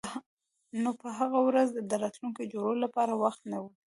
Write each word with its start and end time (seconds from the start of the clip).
نو 0.81 0.89
په 1.01 1.07
هغه 1.19 1.39
ورځ 1.47 1.69
د 1.89 1.91
راتلونکي 2.03 2.43
جوړولو 2.53 2.83
لپاره 2.85 3.13
وخت 3.23 3.41
نه 3.51 3.57
و 3.61 3.65